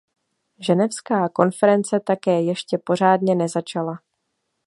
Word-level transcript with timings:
Ženevská 0.59 1.29
konference 1.29 1.99
také 1.99 2.41
ještě 2.41 2.77
pořádně 2.77 3.35
nezačala. 3.35 3.99